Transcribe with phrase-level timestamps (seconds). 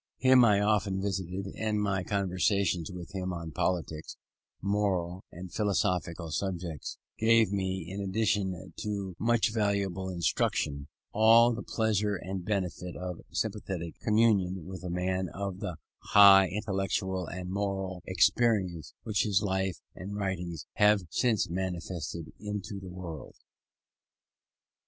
[0.17, 4.13] Him I often visited, and my conversations with him on political,
[4.59, 12.15] moral, and philosophical subjects gave me, in addition to much valuable instruction, all the pleasure
[12.15, 18.01] and benefit of sympathetic communion with a man of the high intellectual and moral
[18.39, 23.35] eminence which his life and writings have since manifested to the world.